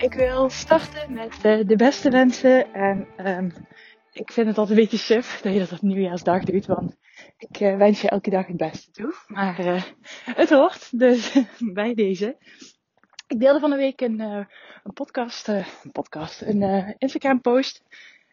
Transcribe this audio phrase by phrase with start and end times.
[0.00, 2.74] Ik wil starten met uh, de beste wensen.
[2.74, 3.52] En um,
[4.12, 6.66] ik vind het altijd een beetje suf dat je dat op nieuwjaarsdag doet.
[6.66, 6.96] Want
[7.38, 9.14] ik uh, wens je elke dag het beste toe.
[9.26, 9.82] Maar uh,
[10.24, 10.98] het hoort.
[10.98, 11.38] Dus
[11.74, 12.36] bij deze.
[13.26, 17.82] Ik deelde van de week een, een podcast, een podcast, een Instagram post.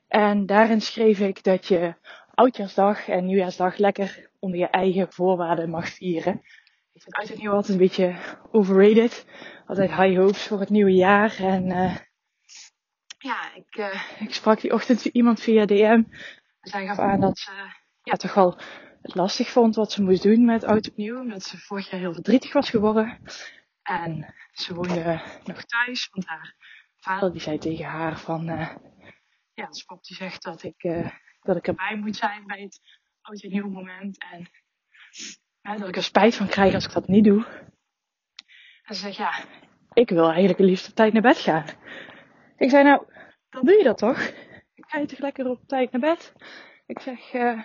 [0.07, 1.95] En daarin schreef ik dat je
[2.33, 6.41] oudjaarsdag en nieuwjaarsdag lekker onder je eigen voorwaarden mag vieren.
[7.05, 8.15] Ik vind nieuw altijd een beetje
[8.51, 9.25] overrated.
[9.65, 11.39] Altijd high hopes voor het nieuwe jaar.
[11.39, 11.97] En uh,
[13.17, 16.03] ja, ik, uh, ik sprak die ochtend iemand via DM.
[16.61, 17.51] Zij gaf aan dat ze
[18.01, 18.59] ja, toch wel
[19.01, 21.19] het lastig vond wat ze moest doen met oud opnieuw.
[21.19, 23.19] Omdat ze vorig jaar heel verdrietig was geworden.
[23.81, 26.55] En ze woonde nog thuis, want haar
[26.97, 28.49] vader die zei tegen haar van...
[28.49, 28.75] Uh,
[29.53, 31.07] ja, als die zegt dat ik,
[31.41, 32.79] dat ik erbij moet zijn bij het
[33.21, 34.23] oud en nieuw moment.
[34.31, 34.49] En
[35.67, 37.45] ja, dat ik er spijt van krijg als ik dat niet doe.
[38.83, 39.43] En ze zegt, ja,
[39.93, 41.65] ik wil eigenlijk het liefst op tijd naar bed gaan.
[42.57, 43.03] Ik zei, nou,
[43.49, 44.21] dan doe je dat toch?
[44.73, 46.33] Ik ga je toch lekker op tijd naar bed?
[46.85, 47.63] Ik zeg, uh,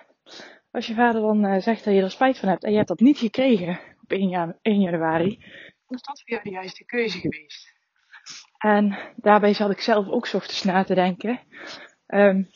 [0.70, 2.88] als je vader dan uh, zegt dat je er spijt van hebt en je hebt
[2.88, 5.36] dat niet gekregen op 1, jan 1 januari,
[5.86, 7.72] dan is dat voor jou de juiste keuze geweest.
[8.58, 11.40] En daarbij zat ik zelf ook s ochtends na te denken.
[12.06, 12.50] Um,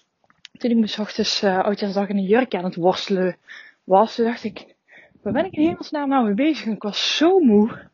[0.53, 3.37] toen ik me s ochtends uh, oudjaarsdag in een jurk aan het worstelen
[3.85, 4.76] was, dacht ik,
[5.27, 6.67] waar ben ik in hemelsnaam nou mee bezig?
[6.67, 7.91] ik was zo moe.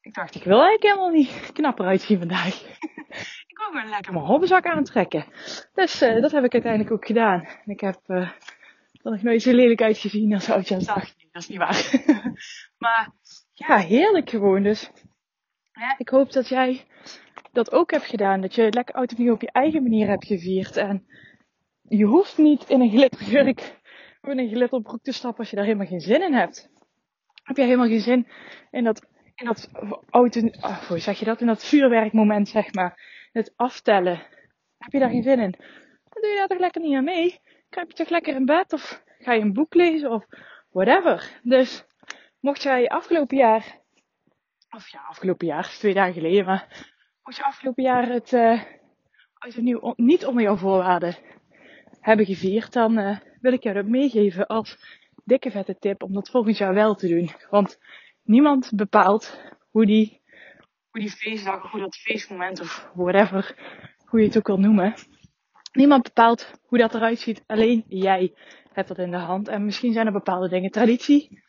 [0.00, 2.62] Ik dacht, ik wil eigenlijk helemaal niet knapper uitzien vandaag.
[3.50, 5.24] ik wil gewoon lekker mijn hobbenzak aantrekken.
[5.72, 7.48] Dus uh, dat heb ik uiteindelijk ook gedaan.
[7.64, 8.16] ik heb uh,
[8.92, 11.02] er nog nooit zo lelijk uitgezien als oudjaarsdag.
[11.02, 12.04] Nee, dat is niet waar.
[12.84, 13.10] maar
[13.52, 14.62] ja, heerlijk gewoon.
[14.62, 14.90] Dus
[15.72, 16.86] ja, ik hoop dat jij
[17.52, 18.40] dat ook hebt gedaan.
[18.40, 20.76] Dat je lekker oud op je eigen manier hebt gevierd.
[20.76, 21.06] En
[21.82, 23.80] je hoeft niet in een glitterjurk
[24.22, 26.70] of in een glitterbroek te stappen als je daar helemaal geen zin in hebt.
[27.42, 28.26] Heb je helemaal geen zin
[28.70, 29.70] in dat, in dat
[30.10, 33.10] auto, oh, hoe zeg je dat, in dat vuurwerkmoment zeg maar.
[33.32, 34.22] Het aftellen.
[34.78, 35.50] Heb je daar geen zin in?
[36.08, 37.40] Dan doe je daar toch lekker niet aan mee.
[37.68, 40.26] Kruip je toch lekker in bed of ga je een boek lezen of
[40.70, 41.40] whatever.
[41.42, 41.84] Dus
[42.40, 43.78] mocht jij afgelopen jaar,
[44.70, 46.86] of ja, afgelopen jaar, twee dagen geleden, maar
[47.22, 48.62] mocht je afgelopen jaar het uh,
[49.38, 51.16] uit nieuw niet onder jouw voorwaarden
[52.00, 54.78] hebben gevierd, dan uh, wil ik jou meegeven als
[55.24, 57.30] dikke vette tip om dat volgend jaar wel te doen.
[57.50, 57.78] Want
[58.22, 60.20] niemand bepaalt hoe die,
[60.90, 63.56] hoe die feestdag, hoe dat feestmoment of whatever,
[64.06, 64.94] hoe je het ook wil noemen.
[65.72, 67.42] Niemand bepaalt hoe dat eruit ziet.
[67.46, 68.34] Alleen jij
[68.72, 69.48] hebt dat in de hand.
[69.48, 71.42] En misschien zijn er bepaalde dingen traditie.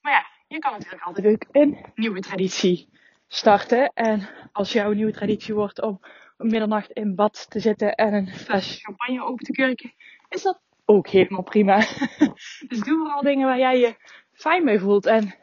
[0.00, 2.88] Maar ja, je kan natuurlijk altijd ook een nieuwe traditie
[3.28, 3.92] starten.
[3.94, 6.00] En als jouw nieuwe traditie wordt om
[6.36, 9.92] middernacht in bad te zitten en een fles champagne open te kurken,
[10.28, 11.76] is dat ook helemaal prima.
[12.68, 13.94] dus doe vooral dingen waar jij je
[14.32, 15.06] fijn mee voelt.
[15.06, 15.34] En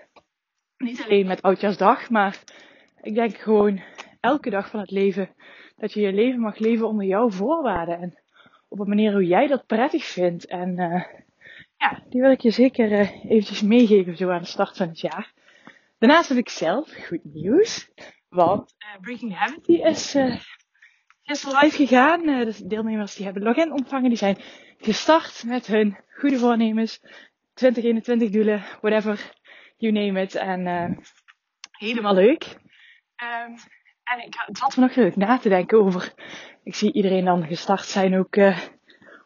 [0.77, 2.44] niet alleen met Oudjaarsdag, maar
[3.01, 3.81] ik denk gewoon
[4.19, 5.29] elke dag van het leven
[5.75, 8.00] dat je je leven mag leven onder jouw voorwaarden.
[8.00, 8.19] En
[8.67, 10.45] op een manier hoe jij dat prettig vindt.
[10.45, 11.03] En uh,
[11.77, 15.00] ja, die wil ik je zeker uh, eventjes meegeven zo aan de start van het
[15.00, 15.33] jaar.
[15.97, 17.89] Daarnaast heb ik zelf goed nieuws.
[18.29, 20.16] Want uh, Breaking Habit die is
[21.21, 22.25] gisteren live gegaan.
[22.25, 24.09] Dus deelnemers die hebben login ontvangen.
[24.09, 24.38] Die zijn
[24.79, 27.00] gestart met hun goede voornemens.
[27.53, 29.31] 2021 doelen, whatever,
[29.78, 30.35] you name it.
[30.35, 30.97] En uh,
[31.72, 32.44] helemaal leuk.
[33.23, 33.56] Um,
[34.03, 36.13] en ik zat me nog leuk na te denken over.
[36.63, 38.59] Ik zie iedereen dan gestart zijn ook uh,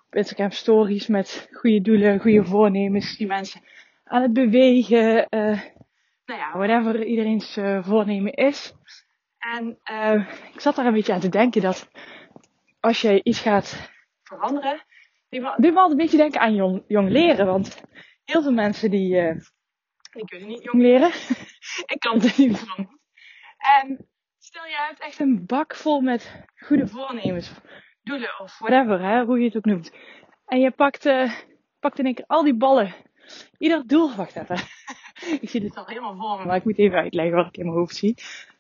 [0.06, 3.18] op Instagram stories met goede doelen, goede voornemens.
[3.18, 3.62] Die mensen
[4.04, 5.28] aan het bewegen.
[5.30, 5.62] Uh,
[6.26, 8.74] nou ja, whatever iedereen's voornemen is.
[9.38, 9.80] En
[10.54, 11.90] ik zat daar een beetje aan te denken dat
[12.80, 13.92] als je iets gaat
[14.24, 14.84] veranderen,
[15.42, 17.46] doe me altijd een beetje denken aan jong, jong leren.
[17.46, 17.84] Want
[18.24, 19.34] heel veel mensen die,
[20.12, 21.12] die kunnen niet jong leren.
[21.94, 23.00] ik kan het niet van.
[23.58, 24.08] En
[24.38, 27.52] stel je hebt echt een bak vol met goede voornemens,
[28.02, 29.92] doelen of whatever, hè, hoe je het ook noemt.
[30.46, 31.34] En je pakt, uh,
[31.80, 32.96] pakt in één keer al die ballen.
[33.58, 34.58] Ieder doel, wacht even.
[35.42, 37.66] ik zie dit al helemaal voor me, maar ik moet even uitleggen wat ik in
[37.66, 38.16] mijn hoofd zie.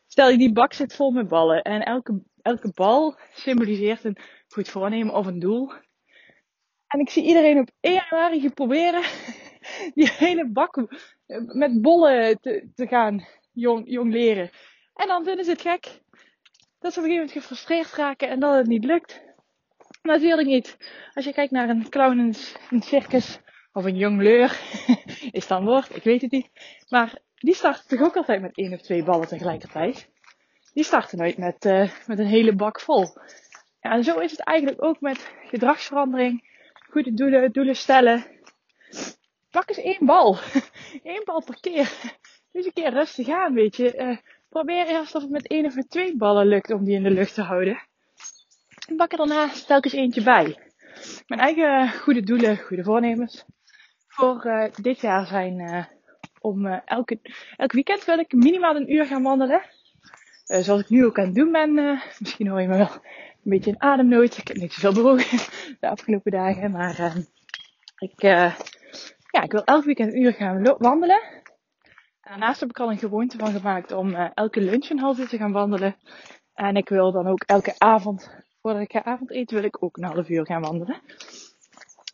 [0.07, 4.17] Stel je die bak zit vol met ballen en elke, elke bal symboliseert een
[4.47, 5.71] goed voornemen of een doel.
[6.93, 9.03] En ik zie iedereen op 1 januari proberen
[9.95, 10.85] die hele bak
[11.45, 14.49] met bollen te, te gaan jong, jong leren.
[14.95, 16.01] En dan vinden ze het gek
[16.79, 19.21] dat ze op een gegeven moment gefrustreerd raken en dat het niet lukt.
[20.01, 20.77] Natuurlijk niet.
[21.13, 22.35] Als je kijkt naar een clown in
[22.69, 23.39] een circus
[23.71, 24.59] of een jongleur,
[25.31, 26.49] is dan woord, ik weet het niet.
[26.89, 30.09] Maar die starten toch ook altijd met één of twee ballen tegelijkertijd.
[30.73, 33.07] Die starten nooit met, uh, met een hele bak vol.
[33.81, 36.51] Ja, en zo is het eigenlijk ook met gedragsverandering,
[36.93, 38.25] goede doelen, doelen stellen.
[39.51, 40.37] Pak eens één bal.
[41.13, 41.91] Eén bal per keer.
[42.51, 43.97] Dus een keer rustig aan, weet je.
[43.97, 44.17] Uh,
[44.49, 47.09] probeer eerst of het met één of met twee ballen lukt om die in de
[47.09, 47.81] lucht te houden.
[48.87, 50.57] En pak er daarna telkens eentje bij.
[51.27, 53.45] Mijn eigen goede doelen, goede voornemens
[54.07, 55.85] voor uh, dit jaar zijn uh,
[56.39, 57.19] om uh, elke,
[57.57, 59.61] elk weekend wil ik minimaal een uur gaan wandelen.
[60.43, 62.01] zoals ik nu ook aan het doen ben.
[62.19, 63.01] misschien hoor je me wel
[63.43, 64.37] een beetje in ademnood.
[64.37, 65.37] Ik heb niet zoveel bewogen
[65.79, 66.71] de afgelopen dagen.
[66.71, 67.21] Maar ehm,
[67.97, 68.55] ik, ja,
[69.41, 71.21] ik wil elk weekend een uur gaan wandelen.
[72.21, 75.27] En daarnaast heb ik al een gewoonte van gemaakt om elke lunch een half uur
[75.27, 75.95] te gaan wandelen.
[76.53, 80.03] En ik wil dan ook elke avond, voordat ik ga avondeten, wil ik ook een
[80.03, 81.01] half uur gaan wandelen.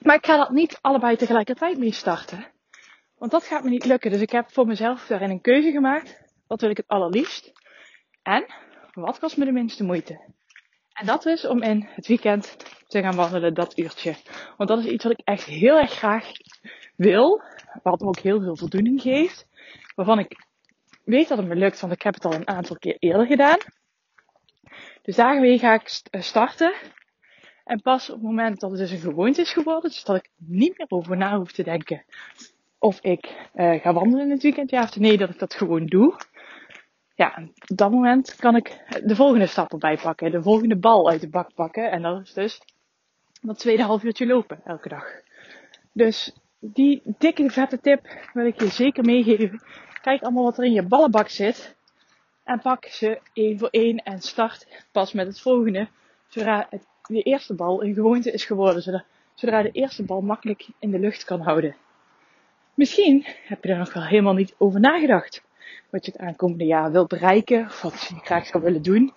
[0.03, 2.47] Maar ik ga dat niet allebei tegelijkertijd mee starten.
[3.17, 4.11] Want dat gaat me niet lukken.
[4.11, 6.21] Dus ik heb voor mezelf daarin een keuze gemaakt.
[6.47, 7.51] Wat wil ik het allerliefst?
[8.21, 8.45] En
[8.93, 10.37] wat kost me de minste moeite?
[10.99, 12.57] En dat is om in het weekend
[12.87, 14.15] te gaan wandelen, dat uurtje.
[14.57, 16.31] Want dat is iets wat ik echt heel erg graag
[16.95, 17.41] wil.
[17.83, 19.47] Wat me ook heel veel voldoening geeft.
[19.95, 20.45] Waarvan ik
[21.03, 23.57] weet dat het me lukt, want ik heb het al een aantal keer eerder gedaan.
[25.01, 26.73] Dus daarmee ga ik starten.
[27.63, 30.29] En pas op het moment dat het dus een gewoonte is geworden, dus dat ik
[30.35, 32.05] niet meer over na hoef te denken
[32.79, 35.85] of ik uh, ga wandelen in het weekend, ja of nee, dat ik dat gewoon
[35.85, 36.15] doe.
[37.19, 41.21] Ja, op dat moment kan ik de volgende stap erbij pakken, de volgende bal uit
[41.21, 41.91] de bak pakken.
[41.91, 42.61] En dat is dus
[43.41, 45.05] dat tweede half uurtje lopen elke dag.
[45.91, 49.61] Dus die dikke vette tip wil ik je zeker meegeven.
[50.01, 51.75] Kijk allemaal wat er in je ballenbak zit.
[52.43, 55.87] En pak ze één voor één en start pas met het volgende.
[56.27, 56.69] Zodra
[57.07, 61.23] de eerste bal een gewoonte is geworden, zodra de eerste bal makkelijk in de lucht
[61.23, 61.75] kan houden.
[62.73, 65.47] Misschien heb je er nog wel helemaal niet over nagedacht.
[65.89, 69.13] Wat je het aankomende jaar wilt bereiken, of wat je graag zou willen doen.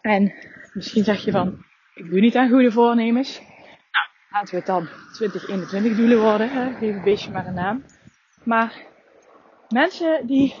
[0.00, 0.34] En
[0.72, 1.64] misschien zeg je van,
[1.94, 3.40] ik doe niet aan goede voornemens.
[3.40, 6.50] Nou, laten we het dan 2021 doelen worden.
[6.50, 6.72] Hè?
[6.72, 7.84] Geef een beetje maar een naam.
[8.44, 8.84] Maar
[9.68, 10.54] mensen die,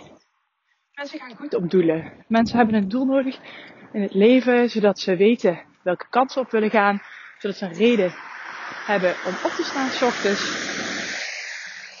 [0.94, 2.12] mensen gaan goed op doelen.
[2.28, 3.38] Mensen hebben een doel nodig
[3.92, 7.02] in het leven, zodat ze weten welke kant ze op willen gaan,
[7.38, 8.14] zodat ze een reden
[8.86, 10.74] hebben om op te staan s ochtends.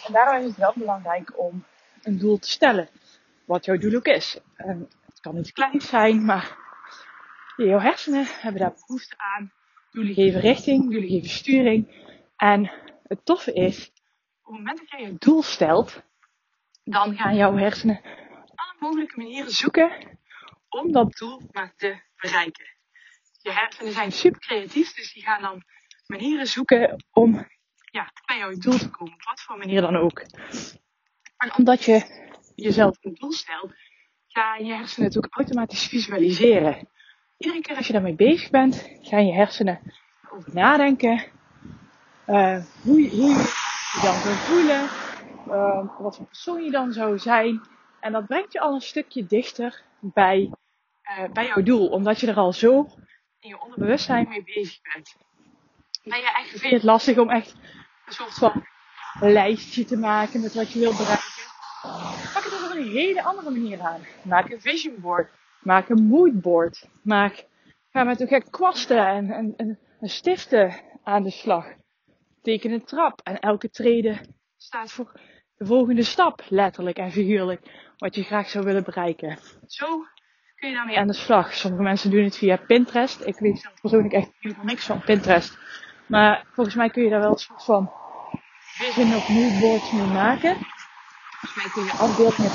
[0.06, 1.64] En daarom is het wel belangrijk om
[2.02, 2.88] een doel te stellen,
[3.46, 4.40] wat jouw doel ook is.
[4.56, 6.56] En het kan niet klein zijn, maar
[7.56, 9.52] jouw hersenen hebben daar behoefte aan.
[9.90, 12.04] Doelen geven richting, doelen geven sturing.
[12.36, 12.72] En
[13.02, 13.92] het toffe is,
[14.42, 16.02] op het moment dat jij je doel stelt,
[16.84, 18.00] dan gaan jouw hersenen
[18.54, 20.18] alle mogelijke manieren zoeken
[20.68, 22.74] om dat doel maar te bereiken
[23.46, 25.62] je hersenen zijn super creatief, dus die gaan dan
[26.06, 27.46] manieren zoeken om
[27.90, 29.12] ja, bij jouw doel te komen.
[29.12, 30.20] Op wat voor manier dan ook.
[31.36, 32.25] En omdat je
[32.56, 33.72] jezelf een doel stelt,
[34.28, 36.88] gaan je hersenen het ook automatisch visualiseren.
[37.38, 39.80] Iedere keer als je daarmee bezig bent, gaan je hersenen
[40.30, 41.24] over nadenken.
[42.26, 44.88] Uh, hoe, je, hoe je dan zou voelen.
[45.48, 47.60] Uh, wat voor persoon je dan zou zijn.
[48.00, 50.52] En dat brengt je al een stukje dichter bij,
[51.18, 51.88] uh, bij jouw doel.
[51.88, 52.88] Omdat je er al zo
[53.40, 55.16] in je onderbewustzijn mee bezig bent.
[56.04, 57.54] Ben je echt, vind je het lastig om echt
[58.06, 58.66] een soort van
[59.20, 61.24] lijstje te maken met wat je wilt bereiken?
[62.76, 64.00] Een hele andere manier aan.
[64.22, 65.30] Maak een vision board.
[65.60, 66.88] Maak een moodboard.
[67.02, 67.46] Maak,
[67.90, 71.66] ga met een gek kwasten en, en, en, en stiften aan de slag.
[72.42, 74.18] Teken een trap en elke trede
[74.56, 75.20] staat voor
[75.56, 77.60] de volgende stap, letterlijk en figuurlijk,
[77.96, 79.38] wat je graag zou willen bereiken.
[79.66, 79.86] Zo
[80.54, 81.54] kun je daarmee aan de slag.
[81.54, 83.26] Sommige mensen doen het via Pinterest.
[83.26, 85.58] Ik weet zelf persoonlijk echt helemaal niks van Pinterest.
[86.06, 87.90] Maar volgens mij kun je daar wel een soort van
[88.58, 90.56] vision of moodboards mee maken.
[91.40, 92.50] Volgens mij kun je afbeeldingen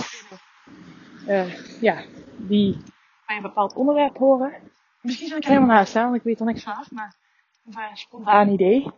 [1.28, 2.04] uh, ja,
[2.38, 2.78] die
[3.26, 4.54] bij een bepaald onderwerp horen.
[5.02, 6.92] Misschien zou ik er helemaal naast staan, want ik weet er niks van af.
[6.92, 7.16] Maar
[7.64, 8.92] een spontaan idee.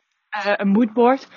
[0.45, 1.27] Uh, een moodboard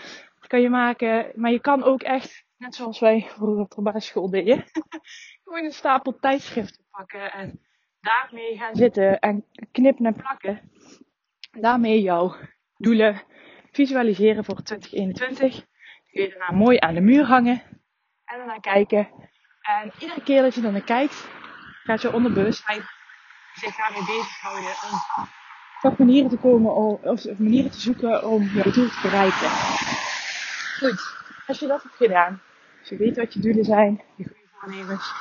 [0.46, 1.32] kan je maken.
[1.34, 4.64] Maar je kan ook echt, net zoals wij vroeger op de basisschool deden,
[5.44, 7.60] gewoon een stapel tijdschriften pakken en
[8.00, 10.70] daarmee gaan zitten en knippen en plakken.
[11.50, 12.36] Daarmee jouw
[12.76, 13.22] doelen
[13.70, 15.66] visualiseren voor 2021.
[16.10, 17.62] Kun je daarna mooi aan de muur hangen
[18.26, 19.08] en daarna kijken.
[19.60, 21.28] En iedere keer dat je dan naar kijkt,
[21.84, 22.82] gaat je onderbewustzijn
[23.54, 24.74] zich daarmee bezighouden
[25.82, 29.50] om manieren te komen of manieren te zoeken om jouw doel te bereiken.
[30.78, 31.16] Goed,
[31.46, 32.42] als je dat hebt gedaan,
[32.80, 35.12] als je weet wat je doelen zijn, je goede voornemens,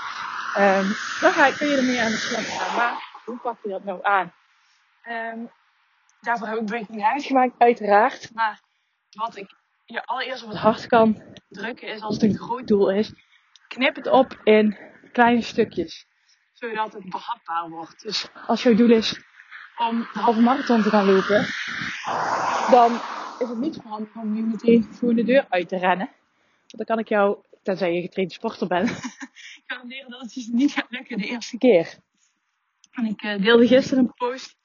[0.57, 2.75] Um, dan ga, kun je ermee aan de slag gaan.
[2.75, 2.93] Maar
[3.25, 4.33] hoe pak je dat nou aan?
[5.01, 5.39] Ehm,
[6.21, 8.33] daarvoor heb ik Breaking Huis gemaakt, uiteraard.
[8.33, 8.59] Maar
[9.09, 9.53] wat ik
[9.85, 13.13] je allereerst op het hart kan drukken is, als het een groot doel is,
[13.67, 14.77] knip het op in
[15.11, 16.07] kleine stukjes.
[16.53, 18.01] Zodat het behapbaar wordt.
[18.01, 19.21] Dus als jouw doel is
[19.77, 21.45] om de halve marathon te gaan lopen,
[22.71, 22.93] dan
[23.39, 26.09] is het niet verhandig om nu meteen voor de deur uit te rennen.
[26.67, 28.89] Want dan kan ik jou, tenzij je getraind sporter bent,
[29.65, 31.97] garanderen dat het je niet gaat lukken de eerste keer.
[32.91, 34.57] En ik uh, deelde gisteren een post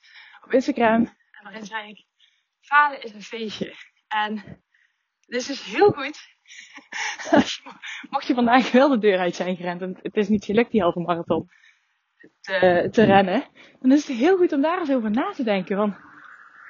[0.44, 1.00] op Instagram
[1.30, 2.04] en waarin zei ik,
[2.60, 3.74] falen is een feestje.
[4.08, 4.62] En
[5.30, 6.18] dit is dus heel goed.
[8.10, 10.80] Mocht je vandaag wel de deur uit zijn gerend en het is niet gelukt die
[10.80, 11.48] halve marathon
[12.40, 13.44] te, te rennen,
[13.80, 15.76] dan is het heel goed om daar eens over na te denken.
[15.76, 15.96] Van,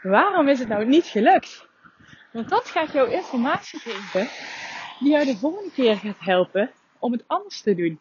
[0.03, 1.69] waarom is het nou niet gelukt?
[2.33, 4.29] Want dat gaat jou informatie geven
[4.99, 8.01] die jou de volgende keer gaat helpen om het anders te doen.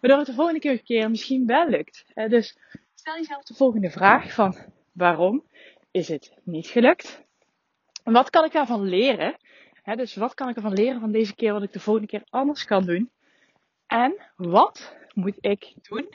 [0.00, 2.04] Waardoor het de volgende keer misschien wel lukt.
[2.14, 2.58] Dus
[2.94, 4.56] stel jezelf de volgende vraag van
[4.92, 5.44] waarom
[5.90, 7.24] is het niet gelukt?
[8.04, 9.36] En wat kan ik daarvan leren?
[9.94, 12.64] Dus wat kan ik ervan leren van deze keer wat ik de volgende keer anders
[12.64, 13.10] kan doen?
[13.86, 16.14] En wat moet ik doen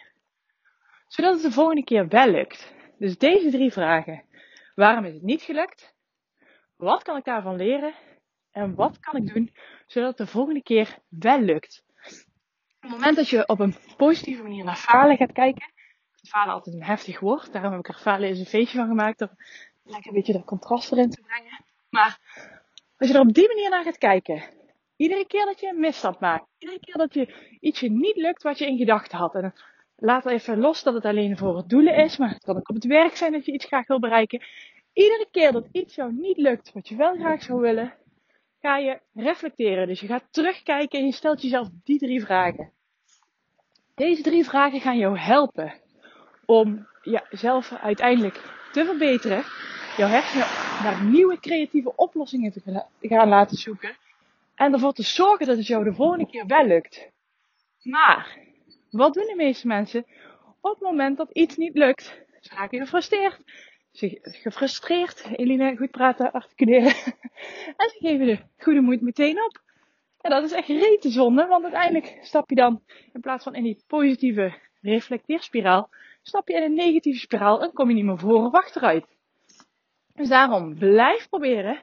[1.08, 2.74] zodat het de volgende keer wel lukt?
[2.98, 4.24] Dus deze drie vragen.
[4.76, 5.96] Waarom is het niet gelukt?
[6.76, 7.94] Wat kan ik daarvan leren?
[8.52, 11.84] En wat kan ik doen zodat het de volgende keer wel lukt?
[12.76, 15.72] Op het moment dat je op een positieve manier naar falen gaat kijken,
[16.22, 17.52] is falen altijd een heftig woord.
[17.54, 19.22] Daarom heb ik er falen eens een feestje van gemaakt.
[19.22, 19.30] Om
[19.84, 21.66] lekker een beetje dat contrast erin te brengen.
[21.90, 22.20] Maar
[23.02, 24.44] als je er op die manier naar gaat kijken,
[24.96, 28.58] iedere keer dat je een misstap maakt, iedere keer dat je ietsje niet lukt wat
[28.58, 29.36] je in gedachten had.
[29.36, 29.54] En
[29.96, 32.76] laat even los dat het alleen voor het doelen is, maar het kan ook op
[32.76, 34.42] het werk zijn dat je iets graag wil bereiken.
[34.94, 37.94] Iedere keer dat iets jou niet lukt wat je wel graag zou willen,
[38.60, 39.88] ga je reflecteren.
[39.88, 42.72] Dus je gaat terugkijken en je stelt jezelf die drie vragen.
[43.96, 45.74] Deze drie vragen gaan jou helpen
[46.46, 48.42] om jezelf uiteindelijk
[48.72, 49.44] te verbeteren.
[49.98, 50.48] Jouw hersenen
[50.84, 53.96] naar nieuwe creatieve oplossingen te gaan laten zoeken.
[54.56, 57.08] En ervoor te zorgen dat het jou de volgende keer wel lukt.
[57.82, 58.38] Maar,
[58.90, 60.06] wat doen de meeste mensen
[60.62, 62.20] op het moment dat iets niet lukt?
[62.40, 63.40] Ze raken gefrustreerd
[64.22, 65.28] gefrustreerd.
[65.36, 66.94] Eline, goed praten, articuleren.
[67.82, 69.62] en ze geven de goede moed meteen op.
[70.22, 72.82] En dat is echt rete zonde, want uiteindelijk stap je dan,
[73.14, 75.90] in plaats van in die positieve reflecteerspiraal,
[76.22, 79.06] stap je in een negatieve spiraal en kom je niet meer voor of achteruit.
[80.22, 81.80] Dus daarom blijf proberen,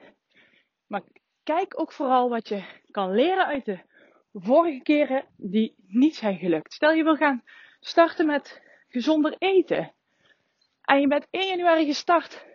[0.87, 1.01] maar
[1.43, 3.79] kijk ook vooral wat je kan leren uit de
[4.33, 6.73] vorige keren die niet zijn gelukt.
[6.73, 7.43] Stel je wil gaan
[7.79, 9.93] starten met gezonder eten.
[10.81, 12.45] En je bent 1 januari gestart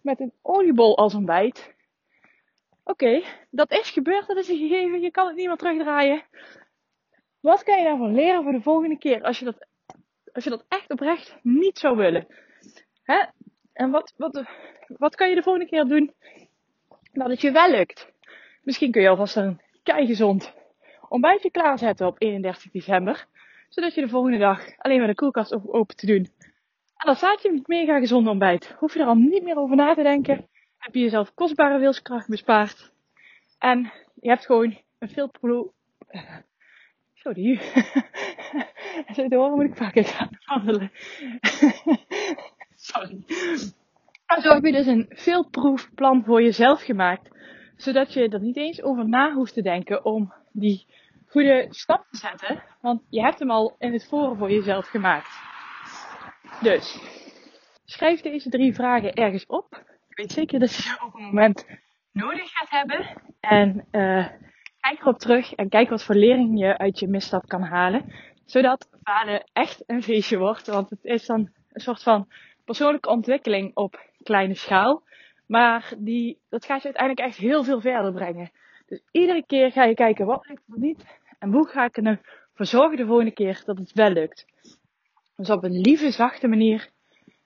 [0.00, 1.74] met een oliebol als ontbijt.
[2.84, 6.22] Oké, dat is gebeurd, dat is een gegeven, je kan het niet meer terugdraaien.
[7.40, 9.66] Wat kan je daarvan leren voor de volgende keer als je dat,
[10.32, 12.26] als je dat echt oprecht niet zou willen?
[13.02, 13.24] Hè?
[13.78, 14.42] En wat, wat,
[14.86, 16.12] wat kan je de volgende keer doen
[17.12, 18.12] dat het je wel lukt?
[18.62, 20.52] Misschien kun je alvast een keigezond
[21.08, 23.26] ontbijtje klaarzetten op 31 december.
[23.68, 26.28] Zodat je de volgende dag alleen maar de koelkast open te doen
[26.98, 28.74] en dan staat je mega gezond ontbijt.
[28.78, 30.48] Hoef je er al niet meer over na te denken.
[30.78, 32.92] Heb je jezelf kostbare wilskracht bespaard.
[33.58, 35.72] En je hebt gewoon een veel pro...
[37.14, 37.60] Sorry.
[39.28, 40.90] Horen moet ik gaan wandelen.
[42.80, 43.24] Sorry.
[44.26, 47.28] En zo heb je dus een veelproef plan voor jezelf gemaakt.
[47.76, 50.86] Zodat je er niet eens over na hoeft te denken om die
[51.26, 52.62] goede stap te zetten.
[52.80, 55.28] Want je hebt hem al in het voren voor jezelf gemaakt.
[56.60, 56.98] Dus,
[57.84, 59.84] schrijf deze drie vragen ergens op.
[60.08, 61.66] Ik weet zeker dat je ze op een moment
[62.12, 63.22] nodig gaat hebben.
[63.40, 64.26] En uh,
[64.80, 68.12] kijk erop terug en kijk wat voor lering je uit je misstap kan halen.
[68.44, 70.66] Zodat falen echt een feestje wordt.
[70.66, 72.28] Want het is dan een soort van
[72.68, 75.02] persoonlijke ontwikkeling op kleine schaal.
[75.46, 78.50] Maar die, dat gaat je uiteindelijk echt heel veel verder brengen.
[78.86, 81.04] Dus iedere keer ga je kijken wat lukt er niet.
[81.38, 82.18] En hoe ga ik er nou
[82.54, 84.46] zorgen de volgende keer dat het wel lukt.
[85.36, 86.88] Dus op een lieve, zachte manier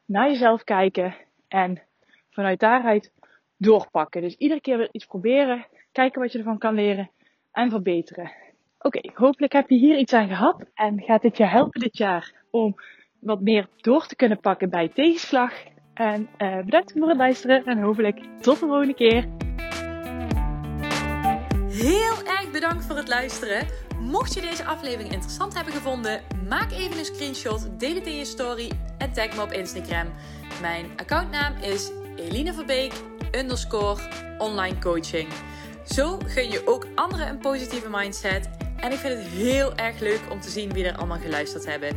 [0.07, 1.15] naar jezelf kijken
[1.49, 1.83] en
[2.31, 3.13] vanuit daaruit
[3.57, 4.23] doorpakken.
[4.23, 7.11] Dus iedere keer weer iets proberen, kijken wat je ervan kan leren
[7.53, 8.33] en verbeteren.
[8.79, 12.33] Oké, hopelijk heb je hier iets aan gehad en gaat dit je helpen dit jaar
[12.51, 12.75] om
[13.23, 15.53] wat meer door te kunnen pakken bij tegenslag.
[15.95, 19.29] En uh, bedankt voor het luisteren en hopelijk tot de volgende keer.
[21.69, 23.67] Heel erg bedankt voor het luisteren.
[24.01, 28.25] Mocht je deze aflevering interessant hebben gevonden, maak even een screenshot, deel het in je
[28.25, 30.07] story en tag me op Instagram.
[30.61, 32.93] Mijn accountnaam is Eline Verbeek
[33.39, 34.01] underscore
[34.39, 35.29] online coaching.
[35.85, 38.51] Zo gun je ook anderen een positieve mindset.
[38.77, 41.97] En ik vind het heel erg leuk om te zien wie er allemaal geluisterd hebben.